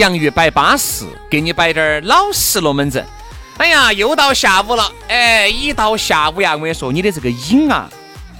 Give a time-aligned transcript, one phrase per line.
[0.00, 3.04] 洋芋摆巴适，给你摆点儿老实龙门阵。
[3.58, 7.86] 哎呀，又到下午了，哎，一到下午呀，我跟你说，你的这个瘾啊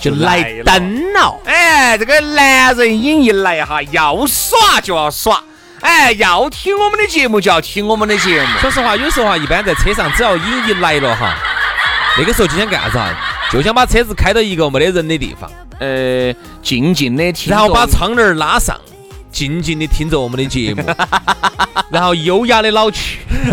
[0.01, 1.39] 就来登了。
[1.45, 5.45] 哎，这个男人瘾一来哈，要耍就要耍，
[5.83, 8.49] 哎，要听我们的节目就要听我们的节目。
[8.61, 11.37] 说实话，有时候啊，一般在车上，只要瘾一来了哈，
[12.17, 13.15] 那个时候就想干啥子啊？
[13.53, 18.75] 就想把车子开到一个没得人的地方，呃，静静的听，然后把窗帘拉上。
[19.31, 20.83] 静静的听着我们的节目，
[21.91, 23.21] 然后优雅的老去。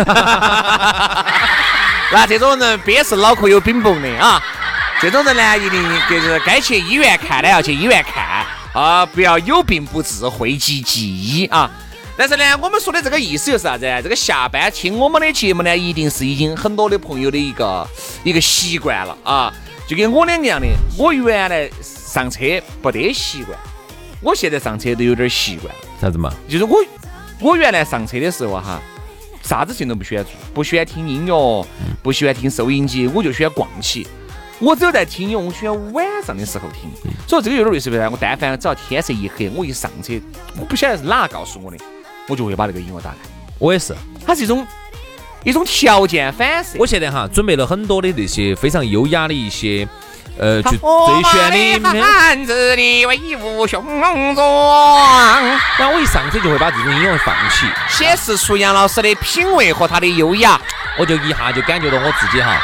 [2.11, 4.41] 那这种人边是脑壳有冰崩的啊！
[5.01, 11.69] 这种人呢，一定就是该去医院看的要去医院看啊，不要有病不治，讳疾忌医啊。
[12.15, 13.85] 但是呢，我们说的这个意思又是啥子？
[14.01, 17.87] 这个下班听我们的节目呢，一定是已经很多的朋友的一个
[18.23, 19.53] 一个习惯了啊。
[19.87, 20.67] 就跟我两个样的，
[20.97, 22.39] 我原来上车
[22.81, 23.59] 不得习惯。
[24.27, 26.29] 我现在上车都有点习惯，啥子嘛？
[26.49, 26.83] 就是我，
[27.39, 28.77] 我原来上车的时候哈，
[29.41, 31.65] 啥子事情都不喜欢做，不喜欢听音乐，
[32.03, 34.05] 不喜欢听收音机，我就喜欢逛起。
[34.59, 36.91] 我只有在听音乐，我喜欢晚上的时候听。
[37.25, 38.09] 所以这个有点类似于啥？
[38.09, 40.19] 我但凡只要天色一黑，我一上车，
[40.59, 41.77] 我不晓得是哪个告诉我的，
[42.27, 43.17] 我就会把这个音乐打开。
[43.59, 43.95] 我也是，
[44.25, 44.67] 它是一种
[45.45, 46.77] 一种条件反射。
[46.77, 49.87] 我现在哈准备了很多的那些非常优雅的一些。
[50.39, 53.83] 呃，就最炫的汉子的威武雄
[54.35, 55.43] 壮，
[55.77, 60.59] 然后我一上车就会把这种音乐放起，显示出杨老师的品味和他的优雅，
[60.97, 62.61] 我就一下就感觉到我自己哈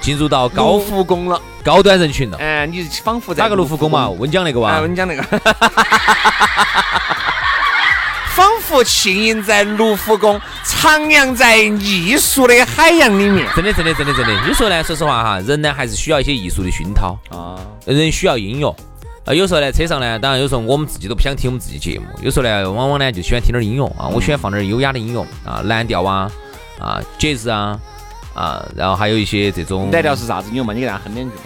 [0.00, 2.38] 进入到高浮宫了，高端人群了。
[2.38, 4.08] 哎，你仿佛在哪个卢浮宫嘛？
[4.08, 4.78] 温江那个哇？
[4.80, 5.22] 温江那个。
[8.66, 13.46] 仿佛轻盈在卢浮宫，徜徉在艺术的海洋里面。
[13.54, 14.48] 真的，真的，真的，真的。
[14.48, 17.60] 有时候呢，说实话哈，人呢还是需要一些艺术的熏陶啊。
[17.84, 18.76] 人需要音乐
[19.24, 19.32] 啊。
[19.32, 22.06] 有时候呢，车上呢，当然有时候我们自己都不想听我们自己节目。
[22.22, 24.08] 有时候呢，往往呢就喜欢听点音乐啊。
[24.08, 26.28] 我喜欢放点优雅的音乐啊，蓝调啊，
[26.80, 27.78] 啊，爵士啊，
[28.34, 29.90] 啊，然后还有一些这种。
[29.92, 30.74] 蓝调是啥子音乐嘛？
[30.74, 31.36] 你给他哼两句。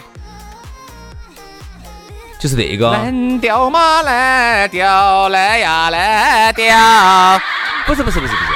[2.40, 7.38] 就是那个蓝调嘛，蓝调，蓝呀蓝调，
[7.86, 8.50] 不是不是不是不是，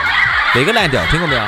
[0.54, 1.42] 那个蓝调听过没有？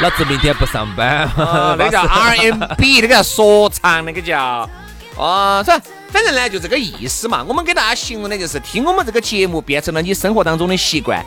[0.00, 1.26] 老子明天不上班。
[1.78, 4.68] 那叫 R&B，那个叫说唱，那个叫
[5.16, 5.80] 哦，反
[6.12, 7.42] 反正呢就这个意思嘛。
[7.48, 11.24] 我们给大家形容的就是听我们这个节目变成了你生活当中的习惯。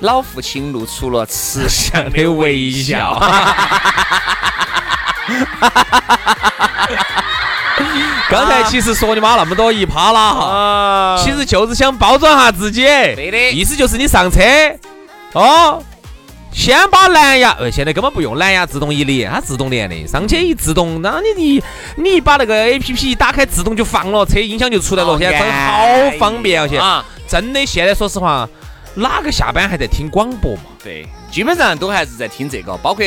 [0.00, 3.20] 老父亲露出了慈祥的微笑。
[8.30, 10.30] 刚才其实说你妈那么多一趴啦。
[10.32, 14.40] 哈，其实就是想包装下自己，对的，意思就是你上车。
[15.32, 15.82] 哦，
[16.52, 21.62] 先把蓝牙，呃，现在根本不用蓝牙自动一连，它自动连的，上去一自动，那你你
[21.96, 28.48] 你把那个 A P P 一打开，自动就放了，车音响就出来了，现在真好方便，而且啊，真的，现在说实话，
[28.94, 30.62] 哪个下班还在听广播嘛？
[30.82, 33.04] 对，基本上都还是在听这个，包括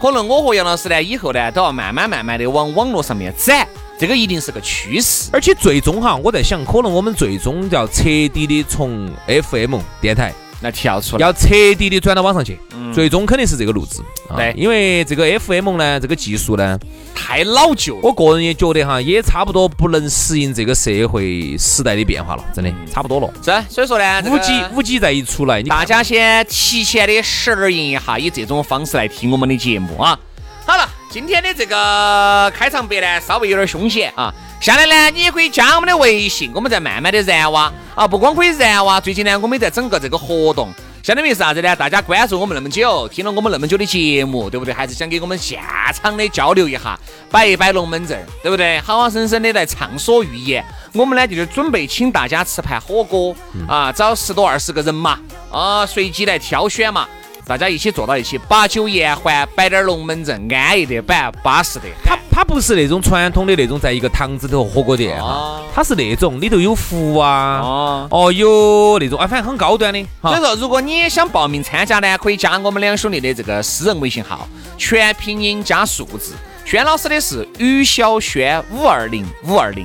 [0.00, 3.66] 可能我和杨老师呢，以后呢都要慢慢慢慢的往网络上面展。
[4.02, 11.46] 这个一定是个趋势，而且最终哈，我在想，可能我们最终要彻底的从 FM 电台来跳出来，要彻
[11.78, 12.58] 底的转到网上去，
[12.92, 14.02] 最终肯定是这个路子。
[14.36, 16.76] 对，因为这个 FM 呢，这个技术呢
[17.14, 23.32] 太老旧，我个人也觉得哈，也差不多不能适应这个社会时代的变化了，真的差不多了。
[23.40, 30.18] 是，所以说呢，五 G 五 G 再一出来，大家先提前的适应一下，以这种方式来听我们的节目啊。
[30.66, 30.88] 好了。
[31.12, 34.32] 今天的这个开场白呢，稍微有点凶险啊。
[34.62, 38.08] 下来呢，你也可以加我们的微信，我们再慢慢的燃哇啊。
[38.08, 40.72] 不光可以燃哇，最近呢，我们也在整个这个活动，
[41.02, 41.76] 相当于是啥子呢？
[41.76, 44.72] 大家关注我们那么久，听了我们那么久的节目，对不对？
[44.72, 45.60] 还是想给我们现
[45.92, 46.98] 场的交流一下，
[47.30, 48.80] 摆一摆龙门阵，对不对？
[48.80, 50.64] 好好生生的来畅所欲言。
[50.94, 53.36] 我们呢就是准备请大家吃盘火锅
[53.68, 55.20] 啊，找十多二十个人嘛，
[55.50, 57.06] 啊，随机来挑选嘛。
[57.46, 61.86] 大家一起坐到一起，把酒言欢，摆点龙门阵，安逸的摆，巴适的。
[62.04, 70.02] 它它不是那种传统的那种，在一个堂子头火锅店哈，它是那种里头有服啊，哦哦有那种啊，反正很高端的。
[70.22, 74.48] 所以说，如果你也想报名参加呢，可以加我们两兄弟的这个私人微信号，
[74.78, 76.34] 全拼音加数字。
[76.64, 79.84] 轩老师的是于小轩五二零五二零，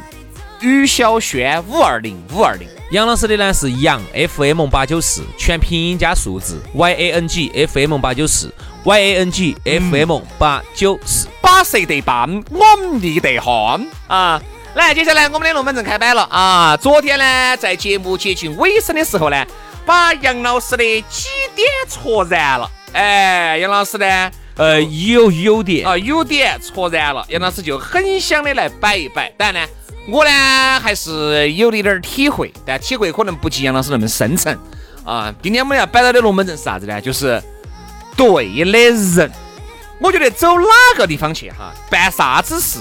[0.62, 2.68] 于小轩五二零五二零。
[2.92, 8.54] 杨老师的呢是杨 FM 八九四，全拼音加数字 Y A N G F M 八九四
[8.86, 14.42] Y A N G F M 八九四，把谁得办，我们立得汉啊！
[14.76, 16.78] 来，接下来我们的龙门阵开摆了啊！
[16.78, 19.46] 昨天呢，在节目接近尾声的时候呢，
[19.86, 22.72] 把杨老师的几点戳燃了。
[22.94, 27.26] 哎，杨老师呢，呃，有有点啊，有点戳燃了。
[27.28, 29.70] 杨老师就很想的来摆一摆，当然呢。
[30.08, 34.58] 我呢还是有一点体会，但体会可能不及杨老师那么深层
[35.04, 35.34] 啊。
[35.44, 37.02] 今天我们要摆到的龙门阵是啥子呢？
[37.02, 37.42] 就是
[38.16, 39.32] 对的人。
[40.00, 42.80] 我觉得走哪个地方去哈，办啥子事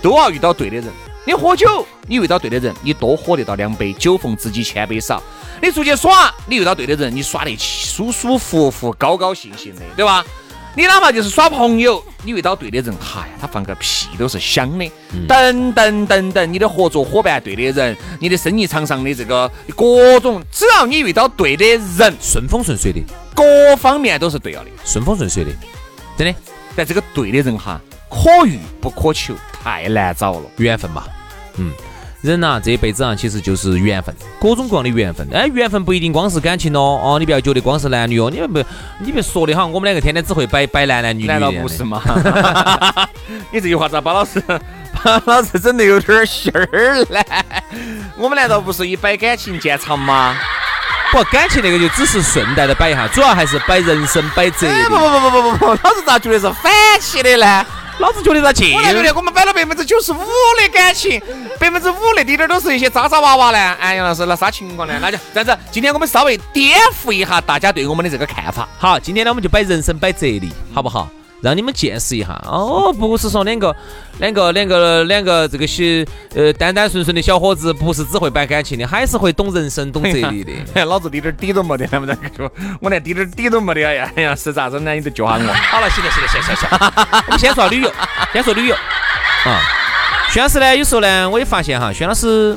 [0.00, 0.86] 都要遇到对的人。
[1.26, 5.22] 你喝酒，你遇到对的人，你多喝得到两杯；酒逢知己千杯少。
[5.60, 10.24] 你出去耍，你遇到对的人，你耍得舒舒服服、高高兴兴的，对吧？
[10.74, 14.90] 你哪怕就是耍朋友，你遇到对的人，嗨呀，他放个屁都是香的。
[15.28, 21.66] 等等等等，你的合作伙伴对的人，你的生意场上的这个各种，只要你遇到对的
[21.98, 23.00] 人，顺风顺水的，
[23.34, 25.50] 各方面都是对了的，顺风顺水的，
[26.16, 26.34] 真的。
[26.74, 27.78] 但这个对的人哈，
[28.08, 31.04] 可遇不可求，太难找了，缘分嘛，
[31.56, 31.70] 嗯。
[32.22, 35.26] 人呐，这一辈子啊，其实就是缘分，各种各样的缘分。
[35.32, 38.62] 哎，缘分不一定光是感情哦，哦，你不要觉得光是男女哦，你们不，
[39.00, 42.00] 你别说的哈，我们两个天天只会摆摆男男女女，难道不是吗？
[43.50, 44.40] 你这句话咋把老师
[45.02, 47.20] 把老师整得有点心儿呢？
[48.16, 50.36] 我们难道不是以摆感情见长吗？
[51.10, 54.84] 不，感情那个就只是顺带的摆一下，主要还是摆人生、摆哲理。
[54.84, 57.66] 不不不不不不不，老子咋觉得是反起的呢？
[57.98, 58.76] 老子觉得他贱。
[58.76, 61.20] 我觉得我们摆了百分之九十五的感情，
[61.58, 63.58] 百分之五那滴点都是一些渣渣娃娃呢。
[63.80, 64.98] 哎，呀老师，那啥情况呢？
[65.00, 68.68] 那就这样子，今天我们稍微颠覆一下大家对我们的这个看法。
[68.78, 71.08] 好，今天呢我们就摆人生，摆哲理，好不好？
[71.42, 73.74] 让你们见识一下哦，不是说两个、
[74.18, 76.06] 两个、两个、两个这个些
[76.36, 80.52] 呃单单纯纯的小伙子，不是只会摆感情的，还是会懂人生、懂哲理的。
[80.86, 82.50] 老子一点底都没得，他们在说，
[82.80, 83.84] 我连滴点底都没得。
[83.84, 84.94] 哎呀，哎呀，是咋子呢？
[84.94, 85.52] 你都教下我。
[85.52, 86.68] 好了，行了，行了，行行行。
[87.26, 87.92] 我们先说旅游，
[88.32, 89.60] 先说旅游啊。
[90.30, 92.56] 轩老师呢，有时候呢，我也发现哈，轩老师，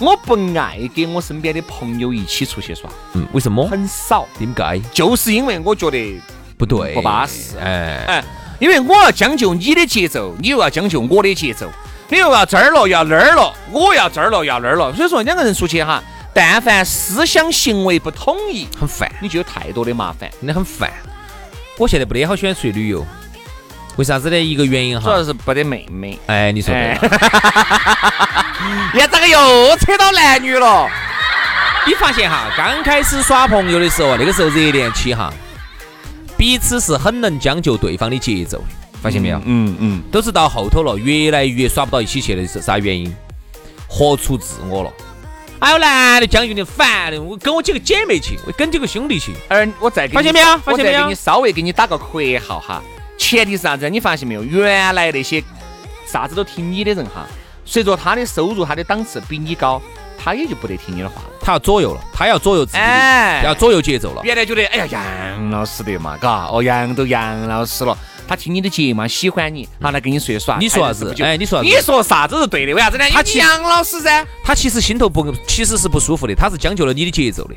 [0.00, 2.88] 我不爱跟我身边的朋友一起出去耍。
[3.12, 3.66] 嗯，为什么？
[3.68, 6.18] 很少，应该就是因为我觉得。
[6.58, 8.24] 不对，不巴适，哎哎，
[8.58, 11.70] 因为我要将就你的节奏，你又要将就我的节奏，
[12.08, 20.90] 你又要这儿了，要那儿了，我要这儿了，要那儿了，所以说两个人出去哈，但凡思想行为不统一，很烦，你就有太多的麻烦，真的很烦。
[21.78, 23.04] 我现在不得好喜欢出去旅游，
[23.96, 24.38] 为啥子呢？
[24.38, 26.18] 一个原因哈，主要是不得妹妹。
[26.26, 26.98] 哎，你说对。
[28.94, 30.88] 你看这个又扯到男女了。
[31.86, 35.30] 你发现哈，刚开始耍朋友的时候，那个时候热恋期哈。
[36.36, 38.62] 彼此是很能将就对方的节奏，
[39.02, 39.40] 发现没有？
[39.44, 43.14] 嗯嗯，都是到后头了，越来越耍不到一起去的是啥原因？
[43.88, 44.92] 活出自我了。
[45.58, 49.32] 还有男的将就的烦的，我跟我几个姐妹去，我跟几个兄弟去。
[49.48, 50.58] 而我再给发现没有？
[50.58, 51.04] 发现没有？
[51.04, 52.82] 给你稍微给你打个括号哈，
[53.16, 53.88] 前提是啥子？
[53.88, 54.42] 你发现没有？
[54.42, 55.42] 原来那些
[56.06, 57.26] 啥子都听你的人哈，
[57.64, 59.80] 随着他的收入、他的档次比你高。
[60.18, 62.78] 他也就不得听你的话了，他要左右了，他要左右自己，
[63.44, 64.22] 要左右节奏了。
[64.24, 70.58] 原来觉得，哎呀，杨老师的嘛，嘎，哦，杨都杨老师了，他听你的节嘛，喜欢你，好来跟你出去耍。
[70.58, 71.14] 你说啥子？
[71.22, 72.74] 哎，你说你说啥子是对的？
[72.74, 73.04] 为啥子呢？
[73.12, 77.54] 他杨老师噻，他其实心头不，其实是不舒服的，他是将就了你的节奏的。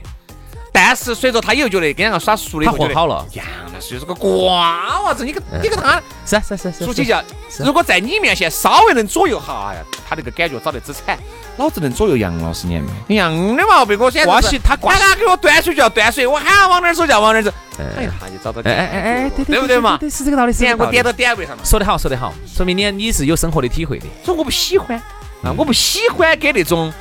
[0.72, 3.26] 但是随着他以后觉得跟人家耍熟的，他混好了。
[3.34, 7.24] 杨老师是个瓜娃子，你个你个他是是是是，出去叫，
[7.60, 11.18] 如果在你面前稍微能左右哈呀，他那个感觉找得之惨。
[11.58, 13.16] 老子能左右杨老师，你看没？
[13.16, 14.26] 一样的嘛，被我先
[14.64, 17.52] 他关他给我端水就要端水，我喊他往哪儿走就要往哪儿走。
[17.98, 19.98] 哎呀，就找到哎哎哎哎，对对不对嘛？
[19.98, 20.56] 对，是这个道理。
[20.58, 21.66] 你看我点到点位上了。
[21.66, 24.06] 说得好，说得好，说明你你是有生活的体会的。
[24.24, 24.98] 所以我不喜欢
[25.44, 26.94] 啊，我不喜欢给那种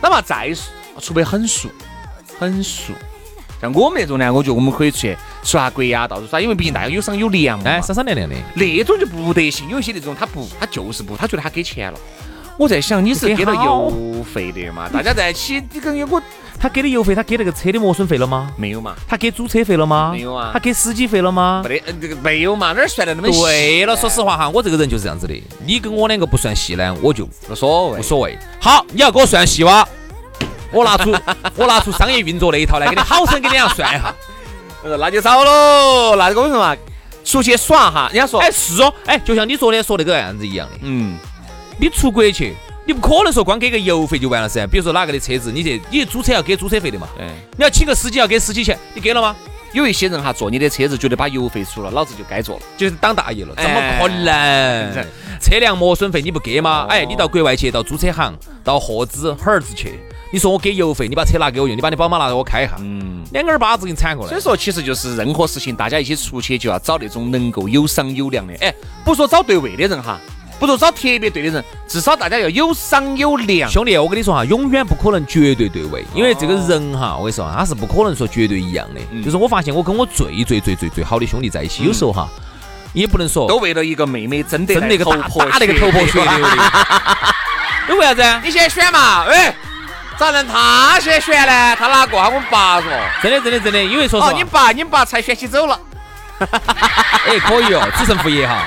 [0.00, 0.70] 哪怕再熟，
[1.00, 1.68] 除非很熟，
[2.38, 2.92] 很熟。
[3.60, 7.64] 像我们那种呢，我觉得我们可以出去耍国呀，到处耍，因为毕竟大家有商有量嘛。
[7.70, 8.36] 哎，商商量量的。
[8.54, 11.98] 那种就不得行，有一些那种他不，他就是不，他觉得他给钱了。
[12.58, 14.88] 我在想你是给了油费的嘛？
[14.90, 16.22] 大家在一起，你跟我
[16.58, 18.50] 他给的油费，他给那个车的磨损费了吗？
[18.56, 18.94] 没有嘛？
[19.06, 20.10] 他给租车费了吗？
[20.12, 21.62] 没有啊他给司机费了吗？
[21.66, 22.72] 没得，这个没有嘛？
[22.72, 23.42] 哪儿算得那么细？
[23.42, 25.34] 对了，说实话哈，我这个人就是这样子的。
[25.66, 28.38] 你跟我两个不算细呢，我就无所谓，无所谓。
[28.58, 29.86] 好，你要给我算细哇，
[30.72, 31.14] 我拿出
[31.56, 34.14] 我拿出商业运作那一套来，给你好生给你俩算一下。
[34.82, 36.76] 我说那就少喽，那这个为什么嘛？
[37.24, 41.18] 出去耍哈，人家说，哎，是哦，哎，就像你昨天说那个样子一样的，嗯，
[41.78, 42.54] 你出国去，
[42.86, 44.64] 你不可能说光给个油费就完了噻。
[44.66, 47.26] 比如说哪个的车子，你去你租车要给租车费的嘛，对。
[47.56, 49.34] 你要请个司机要给司机钱，你给了吗？
[49.72, 52.62] 有一些人哈，坐你的车子，觉得把油费出了，老子就该坐了。
[52.76, 55.04] 就是当大爷了，怎么哎可能？
[55.42, 56.86] 车辆磨损费你不给吗？
[56.88, 58.32] 哎，你到国外去，到租车行，
[58.62, 59.98] 到合资、哈儿子去，
[60.30, 64.42] 你说我给油费，你把车拿给我用，你把你宝马拿给我开一下，嗯，两个耳巴子给你铲过来所以。
[64.42, 68.52] 说，其实就是任何事情，大家一起出去就要找那种能够有商有量的。
[68.60, 70.18] 哎，不说找对位的人哈，
[70.58, 73.70] 不说找特别对的人，至少大家要有商有量。
[73.70, 79.22] 兄弟，我跟你说哈，永远不可能绝对对位，因为这个人哈，我跟你说，他是不可能说绝对一样的。
[79.22, 82.28] 就是我发现我跟我最最最最最好的兄弟在一起，有时候哈，
[82.92, 86.56] 也不能说都为了一个妹妹争得争那个大头破大那个头破血 流的。
[87.88, 88.22] 因为啥子？
[88.44, 89.54] 你先选嘛，哎，
[90.18, 91.76] 咋能他先选呢？
[91.76, 92.16] 他哪个？
[92.16, 92.84] 他我们爸嗦？
[93.22, 95.78] 真的真的真的，因为说实哦，话你，爸你爸才选起走了。
[96.40, 98.62] 哎，可以哦，子承父业哈。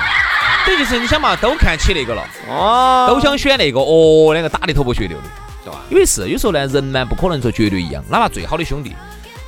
[0.66, 5.24] 等于就是你想嘛，都看起那个了，哦都想选那个，哦，两个打得头破血流的。
[5.62, 5.76] 是吧？
[5.90, 8.94] 因为是有时候呢，人呢不可能说绝对一样，哪怕最好的兄弟，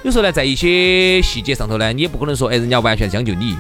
[0.03, 3.57] 有时候呢在一些细节上头呢，你也不可能说，哎，人家完全将就你，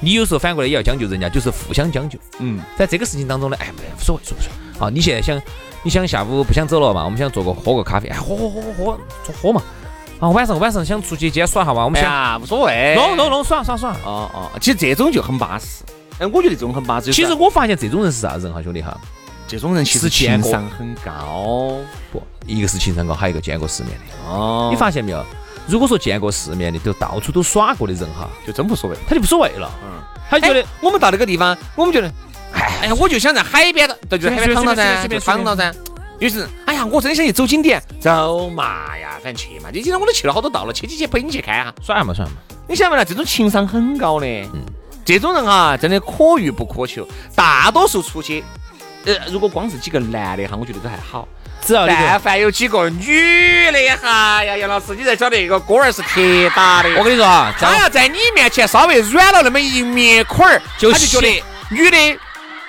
[0.00, 2.18] 你有时候反过来也要将就人家，就是互相将就。
[2.40, 4.52] 嗯，在这个事情当中呢，哎，没无所谓，说不说？
[4.78, 5.40] 好，你现在想，
[5.84, 7.04] 你想下午不想走了嘛？
[7.04, 9.62] 我们想做个喝个咖啡，哎，喝喝喝喝喝，做喝嘛。
[10.18, 11.84] 啊，晚上晚上想出去今天耍下嘛？
[11.84, 12.94] 我们想哎，无所谓。
[12.96, 13.92] 弄弄弄耍耍耍。
[14.04, 15.84] 哦哦，其实这种就很巴适。
[16.18, 17.12] 哎，我觉得这种很巴适。
[17.12, 18.98] 其实我发现这种人是啥人哈，兄弟哈？
[19.46, 21.76] 这种人其实情商很高。
[22.10, 24.32] 不，一个是情商高，还有一个见过世面的。
[24.32, 25.22] 哦你发现没有？
[25.66, 28.96] 如果说见过世面的，都到处都耍过的人哈，就真无所谓。
[29.06, 29.70] 他就无所谓了。
[29.84, 30.00] 嗯，
[30.30, 32.10] 他就觉得哎我们到那个地方，我们觉得，
[32.80, 35.72] 哎呀，我就想在海边的，对，就在海边躺到噻，就随便躺到噻。
[36.20, 39.68] 有些人，哎呀，我真的想去走景点，走嘛呀，反正去嘛。
[39.72, 41.74] 你今天我都去了好多道了，去去去陪你去看哈。
[41.82, 42.32] 耍嘛耍嘛。
[42.68, 44.26] 你想没了，这种情商很高的，
[45.04, 47.06] 这种人哈，真的可遇不可求。
[47.34, 48.44] 大多数出去，
[49.04, 51.26] 呃，如果光是几个男的哈，我觉得都还好。
[51.66, 56.90] 只要你但凡有几个女的哈，哎呀，杨老师，你才晓得一个锅儿是铁打的。
[56.96, 61.96] 我跟你说啊，他要在你面前稍微软了那么一面块儿，就他就觉得女的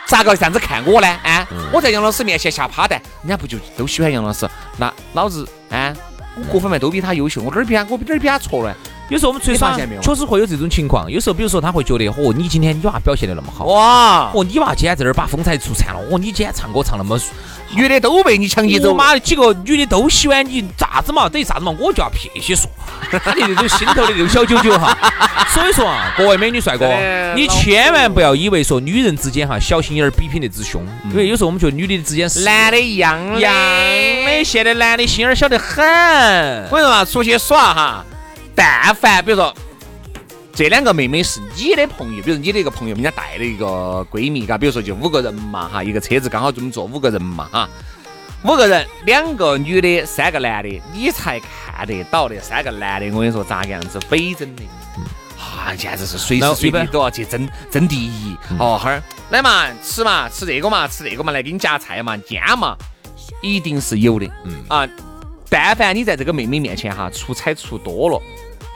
[0.08, 1.08] 咋个这样子看我呢？
[1.24, 4.48] 啊，嗯我在杨老师面前下趴蛋，人家不就都喜欢杨老师？
[4.78, 5.94] 那老子啊，
[6.38, 8.74] 我各方面都比他优秀，我哪儿比他我哪儿比他错呢？
[9.10, 11.10] 有时候我们出去耍确实会有这种情况。
[11.12, 17.16] 有时候，比如说他会觉得，哦，你今天你娃表现得那么好，哇，哦，你娃今天在这儿把风采出灿了，哦，你今天唱歌唱那么，
[17.74, 18.94] 女的都被你抢起我走。
[18.94, 21.28] 妈的几个女的都喜欢你，咋子嘛？
[21.28, 21.76] 等于啥子嘛？
[21.80, 22.70] 我就要撇些说，
[23.12, 24.98] 他的那种心头的那种小九九哈。
[25.50, 35.84] 所以说啊，各位美女帅哥哎，你千万不要以为说女人之间哈小心眼儿比拼得之凶，因为有时候我们觉得女的之间是男的一样样的，现在男的心眼儿小得很。
[36.70, 38.06] 我跟你说嘛，出去耍哈，
[38.54, 39.54] 但凡比如说
[40.56, 47.70] 这两个妹妹是你的朋友，比如你的一个朋友，人家带了一个闺蜜，嘎，比如说就五个人嘛哈，一个车子刚好这么坐五个人嘛哈，
[48.46, 54.64] 五个人，两个女的，三个男的，你才看得到的三个男的，我跟你说咋个样子北整的。
[55.38, 58.80] 啊，简直是随时随地都要去争争第一哦！
[58.82, 62.78] 哈儿，来嘛，吃嘛，吃这个嘛，吃这个嘛，来给你夹菜嘛，煎嘛，
[63.42, 64.26] 一定是有的。
[64.46, 64.88] 嗯啊，
[65.50, 68.22] 但凡你在这个妹妹面前哈出彩出多了，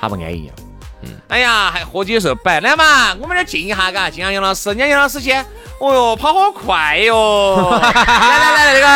[0.02, 0.54] 她不安逸了。
[1.02, 5.42] 嗯，哎呀，还喝酒的时候摆来嘛，我们这儿静一下，嘎，敬下杨老师，人家杨老师先，
[5.80, 7.80] 哦哟，跑好快哟！
[7.82, 8.88] 来来来来，那个，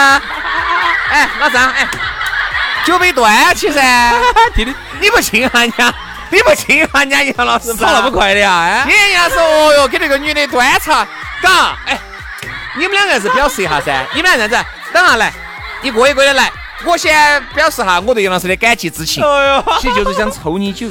[1.11, 1.87] 哎，老张，哎，
[2.85, 4.13] 酒杯端起噻，
[4.53, 4.75] 弟弟。
[4.99, 5.93] 你不亲下人家，
[6.29, 8.11] 你不亲下人家杨老师跑那么？
[8.11, 8.85] 快的呀？
[8.85, 11.05] 哎，你杨老师，哦哟，给那个女的端茶，
[11.41, 11.97] 嘎，哎，
[12.77, 15.31] 你们两个是表示一下噻，你们俩这样子，等下来，
[15.81, 16.51] 一个一个的来，
[16.85, 19.23] 我先表示下我对杨老师的感激之情，
[19.79, 20.87] 其实就是想抽你酒。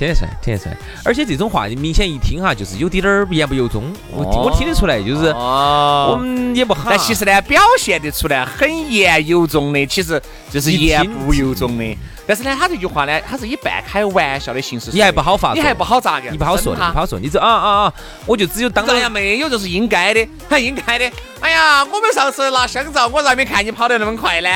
[0.00, 0.76] 听得出来，听得出来。
[1.04, 3.82] 而且这种话明显一听哈，就是有点儿言不由衷。
[4.10, 6.18] 我哦我听得出来，就是我哦。
[6.18, 6.88] 们也不好。
[6.88, 11.98] 但其实呢，表现得出来很言由衷的，其实就是言不由衷的。
[12.26, 17.20] 但是呢，他这句话呢，他是以半开玩笑的形式说，你还不好发你还不好咋个，你不好说的，你不好说。
[17.20, 17.94] 你这啊啊啊！
[18.24, 21.10] 我就只有当当然然没有，这是应该的，很应该的。
[21.40, 24.48] 哎呀，我们上次拿香皂，我咋没看你跑得那么快呢？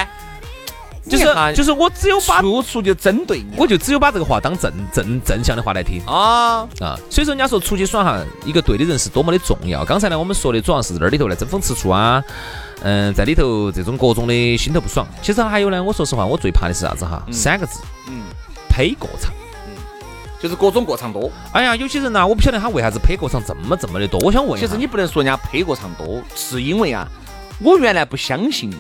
[1.08, 3.56] 就是就是我只有把处处就针对你。
[3.56, 6.98] 我就只有把这个话当正正正向的话来听啊，啊。
[7.10, 9.84] 所以说人家说出去耍哈，一个对的人是多么的重要。
[9.84, 12.22] 刚才呢，我们说的主要是这儿里头来争风吃醋啊，
[12.82, 15.06] 嗯，在里头这种各种的心头不爽。
[15.22, 17.22] 其实还有呢，我说实话，我最怕的是啥子哈？
[17.30, 18.22] 三个字，嗯，
[18.68, 19.32] 呸过长。
[20.40, 21.30] 就是各种过场多。
[21.52, 24.20] 哎呀，有些人呐，我不晓得他为啥子呸过场这么这么的多。
[24.20, 27.08] 我想问，其实你不能说人家呸过场多，是因为啊，
[27.60, 28.70] 我原来不相信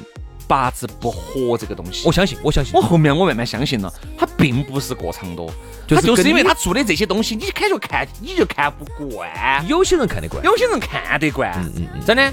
[0.46, 2.06] 八字不合这个东西。
[2.06, 2.72] 我相信，我相信。
[2.74, 5.52] 我后面我慢慢相信了，他并不是过场多，
[5.88, 9.66] 他就是因为他做的这些东西，你感觉看你就看不惯。
[9.68, 11.52] 有些人看得惯，有些人看得惯。
[11.58, 12.32] 嗯嗯嗯，真的。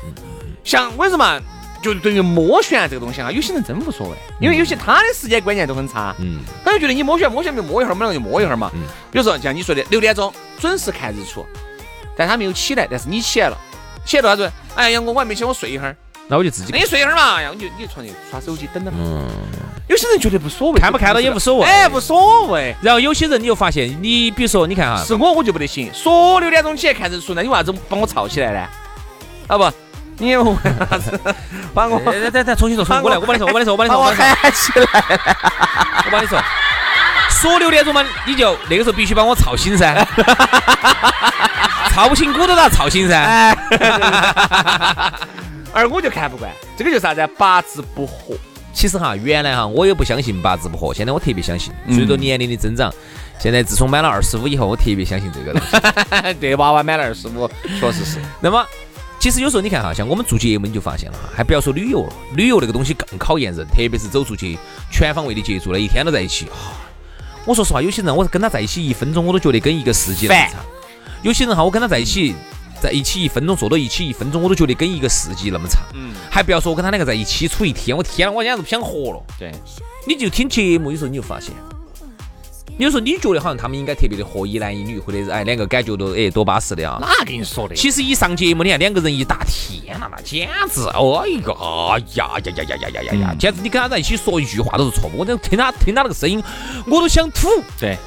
[0.64, 1.42] 像为什么？
[1.82, 6.16] 就对于摸悬这个东西啊，有些人真无所谓，因为有些他的时间观念都很差。
[6.20, 8.70] 嗯，他就觉得你摸悬摸悬就摸一会儿，摸了就摸一会儿嘛。
[8.76, 8.82] 嗯。
[9.12, 11.44] 比如说像你说的六点钟准时看日出，
[12.16, 13.58] 但他没有起来，但是你起来了，
[14.06, 14.52] 起来了啥子？
[14.76, 15.98] 哎呀，杨哥我还没起，我睡一会儿。
[16.32, 16.72] 那我就自己。
[16.72, 17.42] 那你睡一会儿嘛？
[17.42, 18.94] 然后，你就你就床上刷手机等等。
[18.98, 19.28] 嗯。
[19.90, 21.66] 有些人觉得无所谓，看不看到也无所谓。
[21.66, 22.74] 哎，无所谓。
[22.82, 28.60] 然后有些人你就发现，你比如说你看哈，是我我就不得行，说六点钟起来看日出，那你为啥子把我吵起来呢？
[29.48, 29.70] 啊不？
[30.18, 30.56] 你为
[30.90, 31.20] 啥子
[31.74, 32.00] 把我？
[32.06, 34.86] 再再再重新说，重新我来，我帮你说，我帮你说，我帮你说，我喊起来，
[36.06, 36.42] 我帮你说，
[37.30, 40.08] 说六点钟嘛，你就那个时候必须把我吵醒噻，
[41.92, 43.54] 吵不醒鼓都要吵醒噻。
[45.74, 47.28] 而我就看不惯，这个就是啥子？
[47.38, 48.36] 八字不合。
[48.74, 51.74] 其实哈，原来哈我也不相信八字不合，现在我特别相信。
[51.90, 52.94] 随着年龄的增长，
[53.40, 56.34] 现在自从满了二十五以后，我特别相信这个东西。
[56.40, 57.50] 对，娃娃满了二十五，
[57.80, 58.20] 确实是。
[58.40, 58.66] 那么。
[59.20, 64.58] 其实有时候你看哈，像我们做节目你就发现了哈，还不要说旅游了，旅游那个东西更考验人，特别是走出去
[64.92, 66.48] 全方位的接触了，一天都在一起。
[67.46, 70.56] 我说实话，有些人我跟他在一起一分钟，我都觉得跟一个世纪那么长；
[71.22, 72.34] 有些人哈，我跟他在一起
[72.82, 75.82] 在一起一分钟，坐到一起一分钟，我都觉得跟一个世纪那么长。
[75.94, 76.14] 嗯。
[76.30, 79.24] 还不要说我跟他两个在一起处一天，我天呐，我简直不想活了。
[79.38, 79.52] 对。
[80.08, 81.54] 你就听节目，有时候你就发现。
[82.78, 86.98] 有时候你觉得好像他们应该特别的合一男一女，或者是哎两个感觉都哎多巴适的啊？
[87.00, 87.76] 哪跟你说的？
[87.76, 93.36] 其实一上节目，你看两个人一打，天呐，那简直，哎呀呀呀呀呀呀呀呀呀！
[93.38, 95.20] 简直你跟他在一起说一句话都是错误。
[95.20, 96.42] 我听他听他那个声音，
[96.88, 97.50] 我都想吐。
[97.80, 97.98] 对，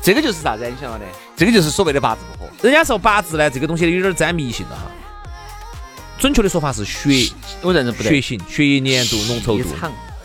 [0.00, 0.66] 这个就是啥子？
[0.66, 1.04] 你晓得的？
[1.38, 2.50] 这个就是所谓的八字不合。
[2.62, 4.90] 人家说八字呢，这个东西有点沾迷信了哈。
[6.18, 9.68] 准确的说法是血，我认识不得血型、血液粘度、浓稠度。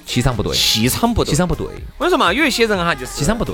[0.05, 1.67] 气场不对，气场不对，气场不对。
[1.97, 3.53] 我跟你说嘛，有一些人哈，就是气场不对。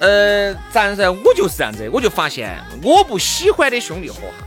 [0.00, 4.44] 呃，咱噻，我就是这样子，我就发现我不喜欢的兄弟伙哈，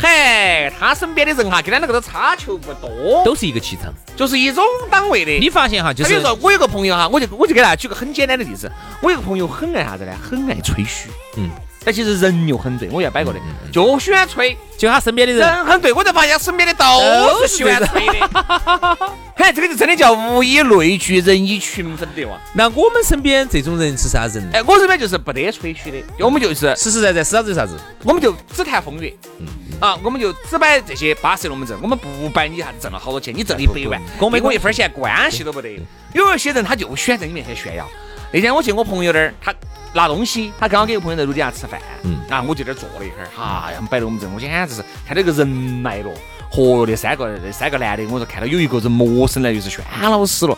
[0.00, 5.32] 嗨，他身边的人哈，跟他那个都差球不多，都是一个气场，就是一种档位的。
[5.32, 8.70] 你发现哈，就是比如说我有个朋友哈，我就我就给大家举个很简单的例子，
[9.02, 10.12] 我有个朋友很爱啥子呢？
[10.22, 11.50] 很爱吹嘘，嗯。
[11.84, 13.38] 但其实人又很对，我要摆过的，
[13.72, 18.98] 就喜欢吹，就他身边的人人很对，我才发现身边的都是喜欢吹的。
[19.34, 22.36] 嘿，这个就真的叫物以类聚，人以群分的哇。
[22.54, 24.50] 那我们身边这种人是啥人？
[24.52, 29.14] 哎，我身边就是不得吹嘘的，我们就是实实在在，是啥子啥子，我们就只谈风月。
[29.38, 29.46] 嗯
[29.80, 35.80] 啊，我们就只摆这些巴适龙门阵，我们不摆你啥子挣了好多钱，你挣了一百万，跟我一分钱关系都不得。
[36.12, 37.88] 有一些人他就喜欢在你面前炫耀。
[38.32, 39.54] 那天我去我朋友那儿，他。
[39.92, 46.10] 拿东西，他刚好给个朋友在楼底下吃饭，嗯，啊，我就在那儿坐了一会儿，哈呀，摆龙门阵，我简直是看到个人来了，
[46.52, 50.56] 嚯哟，那三个那三个男的，我说看到有一个人陌生来，就是轩老师了，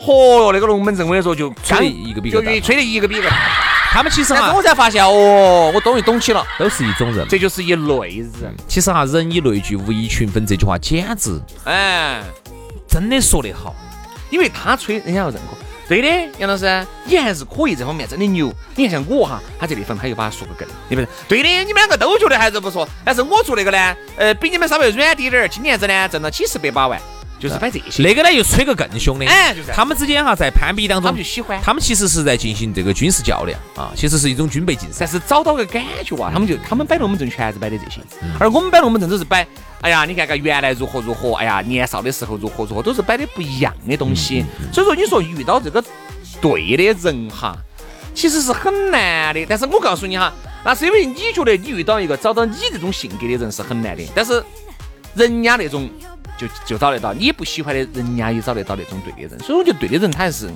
[0.00, 3.36] 嚯哟，那个龙门阵我跟你说就吹一个比一个大，吹的一个比一个大。
[3.92, 8.54] 他们其实哈，我才发现哦，我终于懂起了，都是一种人，这就是一类人。
[8.68, 12.22] 其实哈，人以类聚，物以群分，这句话简直，哎，
[12.86, 13.74] 真的说得好，
[14.28, 15.56] 因为他吹，人家要认可。
[15.88, 18.52] 对的，杨老师，你还是可以这方面真的牛。
[18.74, 21.40] 你看像我哈，他这地方他又把它说个更，对不对？
[21.40, 25.48] 对的，你们两个都觉得还是不错，但是我做那个呢，呃，比你们稍微软滴点儿。
[25.48, 27.00] 今年子呢，挣了几十百把万，
[27.38, 28.02] 就是摆这些。
[28.02, 38.00] 那个呢，又吹个更凶的，哎，就是他们之间哈，在攀比当中，他们就喜欢，他们其实是在进行这个军事较量啊，其实是一种军备竞赛，但是找到个感觉哇，他们就他们摆龙门阵全是摆的这些，
[38.38, 39.46] 而我们摆龙门阵都是摆。
[39.82, 44.44] 哎呀，你看看原来如何如何，哎呀，年少的时候如何如何，都是摆的不一样的东西。
[44.72, 45.84] 所以说，你说遇到这个
[46.40, 47.56] 对的人哈，
[48.14, 49.44] 其实是很难的。
[49.46, 50.32] 但是我告诉你哈，
[50.64, 54.42] 那是因为你觉得你遇到一个找到你这种性格的人是很难的，但是
[55.14, 55.88] 人家那种
[56.38, 59.38] 就就找得到，你不喜欢的，人家也找得到那种对的人。
[59.44, 60.50] 所以我觉得对的人他还是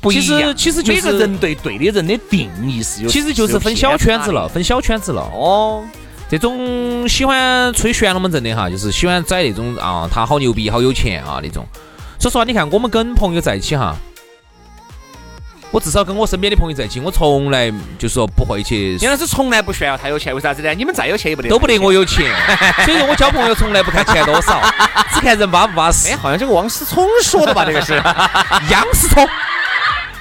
[0.00, 0.54] 不一样。
[0.56, 5.22] 其实其实每个人对对的人的定义是有，其实就是分小圈子了，分小圈子了。
[5.32, 5.84] 哦。
[6.28, 11.64] 这种喜欢吹玄龙门阵的哈，就是喜欢在那种啊，他好牛逼，好有钱啊那种。
[12.18, 13.94] 说实话，你看我们跟朋友在一起哈，
[15.72, 18.96] 我至少跟我身边的朋友在一起，我从来就说不会去。
[18.98, 20.72] 杨老师从来不炫耀他有钱，为啥子呢？
[20.72, 22.24] 你们再有钱也不得，都不得我有钱。
[22.86, 24.62] 所以说我交朋友从来不看钱多少，
[25.12, 26.08] 只看人巴不巴适。
[26.12, 27.64] 哎，好像这个王思聪说的吧？
[27.64, 27.94] 这个是
[28.70, 29.26] 杨思聪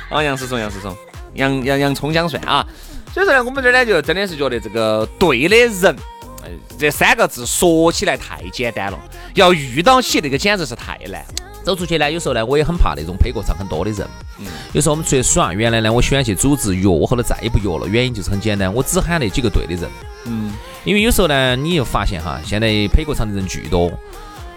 [0.10, 0.95] 啊，杨思聪，杨思聪，
[1.36, 2.65] 杨杨杨葱姜蒜啊。
[3.13, 5.95] 所以说呢，我们这儿呢就真的是觉得这个对的人，
[6.43, 8.99] 呃这三个字说起来太简单了，
[9.36, 11.23] 要遇到起那个简直是太难。
[11.65, 14.08] 走出去呢，有时候呢，我也很怕那种配过场很多的人。
[14.38, 19.89] 嗯，有时候我们出去耍，原来呢，我喜欢去组织约，我后来再也不约了，原因就是很简单，我只喊那几个对的人。
[20.25, 23.91] 嗯，因为有时候呢，你又发现哈，现在配过场的人巨多，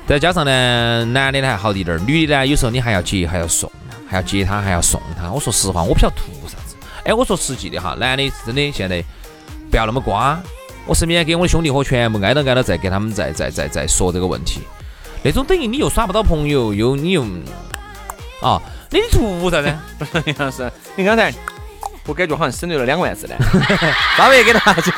[0.06, 3.70] 再加上呢，男的呢还好一点儿，女的呢有时候你还要接还要送，
[4.06, 5.32] 还要接他还要送他。
[5.32, 6.76] 我说实话，我不晓得图啥子。
[7.04, 9.02] 哎，我说实际的哈，男的真的现在
[9.70, 10.38] 不要那么瓜。
[10.86, 14.62] 我身边给我的兄弟伙全部挨到挨到在给他们在在在在说这个问题。
[15.22, 17.22] 那种等于你又耍不到朋友，又你又
[18.40, 19.76] 啊，你图啥子？
[20.26, 21.32] 杨老师，你刚才
[22.06, 23.34] 我感觉好像省略了两万字呢。
[24.16, 24.92] 稍微给大家，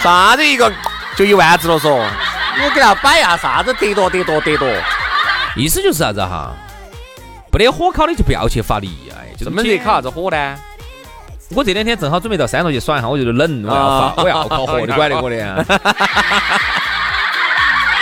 [0.00, 0.70] 啥子一个
[1.16, 4.68] 就一万字了嗦，我给他摆下啥子得多得多得多，
[5.56, 6.52] 意思就是啥子哈？
[7.50, 10.56] 不得火烤的就不要去发力，哎，就这么热烤啥子火呢？
[11.50, 15.64] 我这两天正好准备到山头去耍一下，我觉得冷，我要发，我要烤火，你管得我的？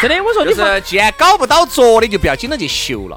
[0.02, 3.16] 真的，我说你是，既然搞不到着的，就不要紧着去修了。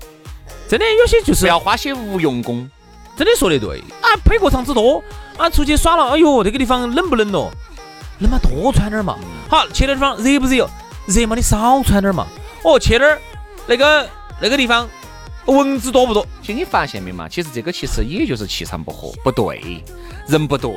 [0.70, 2.70] 真的，有些就是不要花些无用功。
[3.18, 5.04] 真的说的对啊，配过场子多
[5.36, 7.50] 啊，出去耍了，哎呦，这个地方冷不冷咯？
[8.20, 9.18] 冷嘛，多穿点嘛。
[9.50, 10.70] 好，去那地方热不热？
[11.08, 12.28] 热嘛，你少穿点嘛。
[12.62, 13.20] 哦，去那儿
[13.66, 14.08] 那个
[14.40, 14.88] 那个地方
[15.46, 16.24] 蚊子多不多？
[16.44, 17.28] 其实你发现没嘛？
[17.28, 19.84] 其实这个其实也就是气场不合，不对，
[20.28, 20.72] 人不对。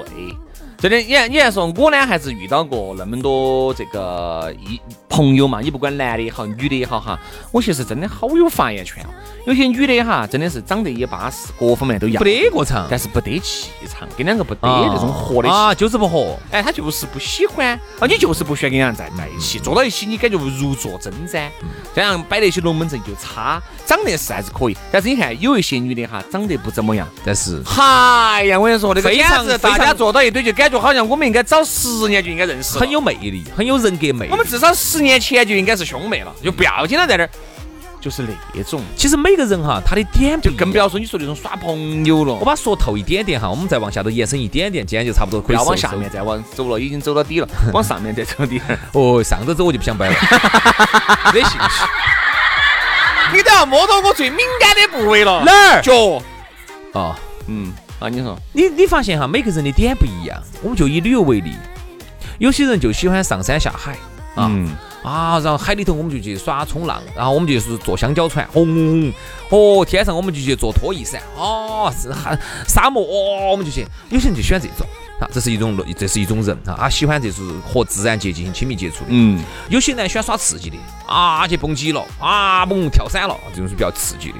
[0.80, 7.18] 真的，你看，你还说我呢，还是遇到过那么多这个一朋友嘛，你不管男的也好，女的也好哈，
[7.50, 9.04] 我其实真的好有发言权。
[9.44, 16.38] 有些女的哈，真的是长得也巴适，各方面都一样，不得过场，但是不得气场，跟两个不得那种合的啊，就是不合。
[16.52, 21.48] 哎，他就是不喜欢啊，你就是不喜欢跟人家在在一起，坐到一起你感觉如坐针毡，
[21.92, 23.60] 这样摆那些龙门阵就差。
[23.88, 34.30] 长得是还是可以，但是你看有一些女的哈，长得不怎么样，但是，嗨呀，我跟你说那个简直大家坐到一堆就感觉好像我们应该早十年就应该认识，很有魅力，很有人格魅力。
[34.30, 37.30] 我们至少十年前就应该是兄妹了，就不要经常在那儿。
[38.00, 38.22] 就是
[38.54, 42.34] 那种，其实每个人哈，他的点就更不要说你说那种耍朋友了。
[42.34, 45.56] 我把说透一点点哈，我们再往下头延伸一点点，今天就差不多可以。
[45.56, 48.62] 要往下面再往走了，已经走到底了， 往上面再走点。
[48.92, 50.14] 哦，上头走我就不想摆了，
[51.34, 52.27] 没兴趣。
[53.34, 55.82] 你都要摸到我最敏感的部位了，哪儿？
[55.82, 56.22] 脚。
[56.92, 60.42] 啊，嗯，啊，你说，你你发现哈，每个人的点不一样。
[60.62, 61.52] 我们就以旅游为例，
[62.38, 63.96] 有些人就喜欢上山下海
[64.34, 64.50] 啊。
[65.04, 69.12] 啊，然后海里头我们就去耍冲浪，然后我们就是坐香蕉船，轰，
[69.48, 72.36] 哦，天上我们就去坐拖衣伞，哦，是海
[72.66, 73.86] 沙漠，哦，我们就去。
[74.10, 74.86] 有些人就喜欢这种，
[75.20, 79.06] 啊，这是一种这是一种人啊，他喜欢这是和自然界进行亲密接触的。
[79.08, 79.42] 嗯。
[79.68, 80.76] 有些人喜欢耍刺激的，
[81.06, 84.38] 啊，去蹦极了，啊，蹦跳伞了，这种是比较刺激的。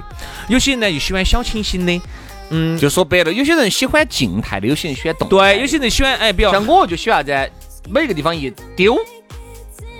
[0.48, 2.00] 有些人呢就喜欢小清新的，
[2.50, 5.28] 嗯，就说白了，有些人喜欢静态的，有些人喜欢动。
[5.28, 7.50] 对，有些人喜欢哎，比较像我就喜欢在
[7.90, 8.96] 每个地方一丢。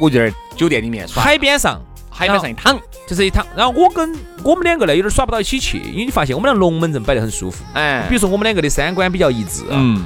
[0.01, 3.45] 我就在酒店里面耍，海边上，海边上一躺，就是一躺。
[3.57, 4.15] 然后我跟
[4.45, 7.65] 我们两个呢有点耍不到一起去，因为你发现我们俩龙门阵摆得很舒服。
[7.75, 10.05] 哎，比如说我们两个的三观比较一致，嗯，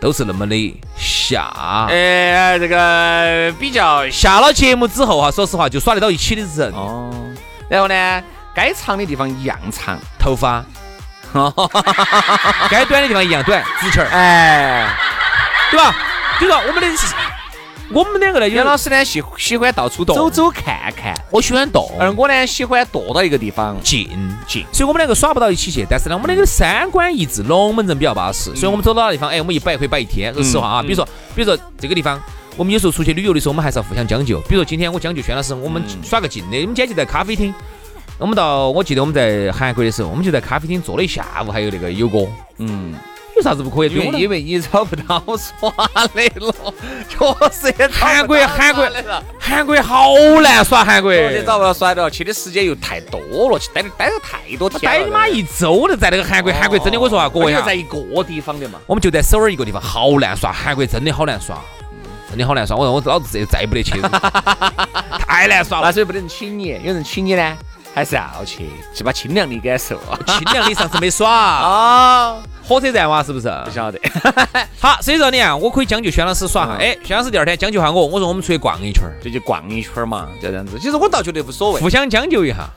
[0.00, 1.50] 都是那么的下。
[1.88, 6.72] 哎，这个比较下了节目之后哈，说实话就耍得到一起的人。
[6.72, 7.10] 哦。
[7.68, 8.22] 然后呢，
[8.54, 10.64] 该长的地方一样长，头发，
[12.70, 14.08] 该短的地方一样短，直裙儿。
[14.10, 14.88] 哎，
[15.70, 15.94] 对吧？
[16.40, 16.88] 就说我们的。
[17.92, 24.08] 我们两个呢，袁老师呢喜喜欢到处动走走看看，我喜欢动，而我呢喜欢躲到一个地方静
[24.46, 25.84] 静，所以我们两个耍不到一起去。
[25.90, 30.32] 但是呢，我们两个三观一致，龙门阵比较巴适，所以我们走到那地方，哎，我们一摆可以摆一天。
[30.32, 32.20] 说实话啊，比如说，比如说这个地方，
[32.56, 34.38] 我们有时候出去旅游的时候，我们还是要互相将就。
[34.42, 37.52] 比如说今天我将就轩老师，我们耍个近的，我们今天就在咖啡厅。
[38.18, 42.26] 我们到，我记得我们在韩国的时候，我们就在咖啡厅坐了一下午，还有那个有哥，
[42.58, 42.94] 嗯。
[43.40, 43.92] 有啥子不可以？
[43.94, 45.72] 因为因为你找不到耍
[46.14, 46.54] 的了，
[47.08, 48.86] 确实也韩国韩国
[49.38, 51.10] 韩国好难耍，韩国。
[51.12, 53.18] 你找不到耍的了，去的时间又太多
[53.50, 56.52] 了，去待待了太多天，待妈一周都在那个韩国。
[56.52, 61.58] 韩国真的，我说啊，各位啊，在一个地方的嘛，我们就在首尔一个地方，好难耍，韩国真的好难耍，
[62.28, 62.76] 真的好难耍。
[62.76, 63.98] 我说我老子这再也不得去，
[65.26, 65.86] 太难耍了。
[65.86, 67.56] 那所以不得人请你，有人请你呢，
[67.94, 69.98] 还是要去，去把清凉的感受。
[70.26, 72.42] 清凉的上次没耍啊。
[72.62, 73.52] 火车站哇，是不是？
[73.64, 73.98] 不晓得。
[74.78, 76.76] 好，所以说你看，我可以将就轩老师耍。
[76.78, 80.78] 哎，轩老师第二天将就下我，我说我们出去逛一圈儿，这就逛一圈儿嘛，就这样子。
[80.78, 82.70] 其实我倒觉得无所谓，互相将就一下。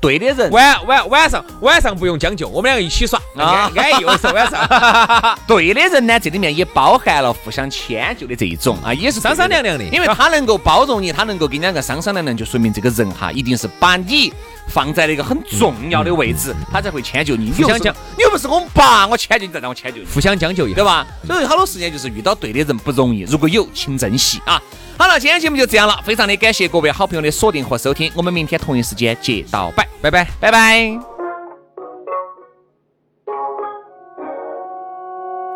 [0.00, 3.20] 对的人，晚晚晚上晚上不用将就，我们两个一起耍。
[3.36, 4.66] 啊，安逸是晚上。
[5.46, 14.32] 对的人呢，这里面也包含了互相迁就的这一种啊，也是商商量量的，因为他能够包容你，他能够跟两个商商量量，就说明这个人哈，一定是把你
[14.68, 17.50] 放在了一个很重要的位置，他才会迁就你。
[17.52, 20.06] 互相将你又不是我们爸，我迁就你，再让我迁就你。
[20.06, 20.84] 互相将就一下对。
[20.84, 21.06] 吧？
[21.26, 24.60] 所以好多时间就是遇到对的人不容易，如果有，请珍惜啊！
[25.00, 30.28] 好了，今天节目就这样了，非常的感谢各位好朋友的锁定和收听，我们明天同一时间接到拜，拜拜。
[30.38, 31.00] 拜拜。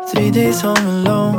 [0.07, 1.37] Three days home alone.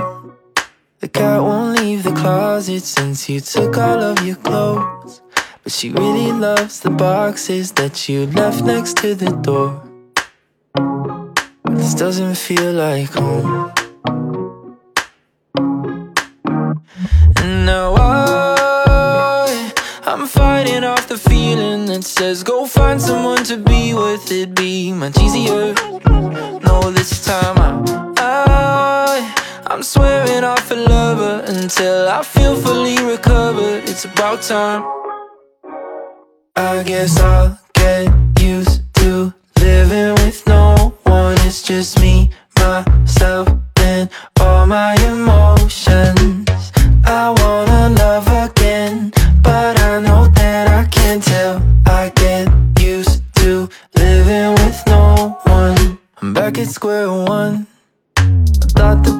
[1.00, 5.20] The cat won't leave the closet since you took all of your clothes.
[5.64, 9.82] But she really loves the boxes that you left next to the door.
[11.74, 13.72] This doesn't feel like home.
[17.38, 17.95] And now
[20.26, 24.30] Fighting off the feeling that says go find someone to be with.
[24.30, 25.72] It'd be much easier.
[26.66, 33.88] No, this time I, I, I'm swearing off a lover until I feel fully recovered.
[33.88, 34.82] It's about time.
[36.56, 41.36] I guess I'll get used to living with no one.
[41.46, 44.10] It's just me, myself, and
[44.40, 45.65] all my emotions.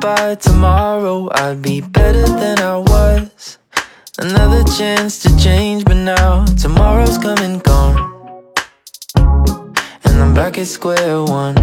[0.06, 3.58] By tomorrow I'd be better than I was.
[4.18, 7.96] Another chance to change, but now tomorrow's come and gone.
[10.04, 11.56] And I'm back at square one.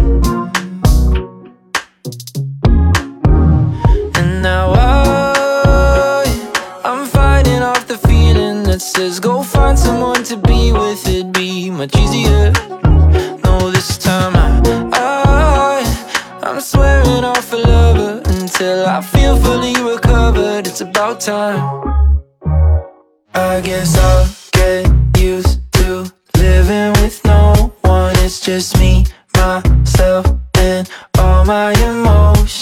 [4.18, 6.24] And now I,
[6.84, 11.08] I'm fighting off the feeling that says go find someone to be with.
[11.08, 12.52] It'd be much easier.
[18.64, 20.66] Until I feel fully recovered.
[20.66, 21.60] It's about time.
[23.34, 24.86] I guess I'll get
[25.18, 28.14] used to living with no one.
[28.18, 29.04] It's just me,
[29.36, 30.26] myself,
[30.58, 32.53] and all my emotions.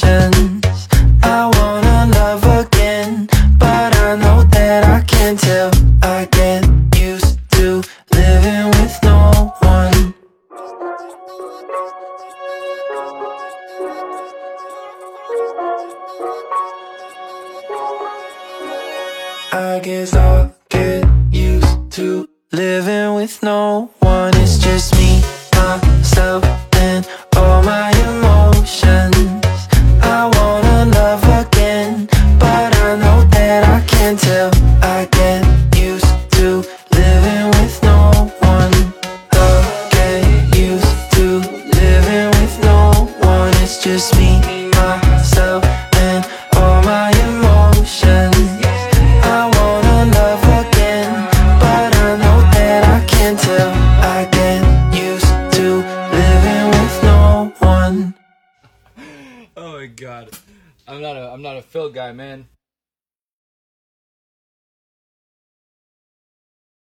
[19.55, 24.33] I guess I'll get used to living with no one.
[24.37, 25.12] It's just me,